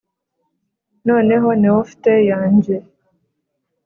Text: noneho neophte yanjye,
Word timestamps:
noneho 1.07 1.49
neophte 1.61 2.13
yanjye, 2.31 2.75